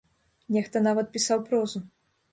Нехта 0.55 0.81
нават 0.87 1.11
пісаў 1.19 1.47
прозу. 1.51 1.87